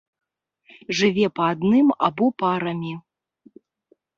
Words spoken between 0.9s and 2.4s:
Жыве па адным або